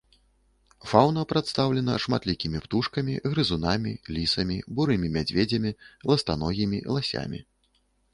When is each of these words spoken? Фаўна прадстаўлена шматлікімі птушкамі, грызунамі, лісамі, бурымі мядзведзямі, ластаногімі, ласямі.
Фаўна 0.91 1.23
прадстаўлена 1.33 1.97
шматлікімі 2.05 2.61
птушкамі, 2.63 3.13
грызунамі, 3.33 3.93
лісамі, 4.15 4.57
бурымі 4.79 5.07
мядзведзямі, 5.19 5.71
ластаногімі, 6.13 6.79
ласямі. 6.97 7.39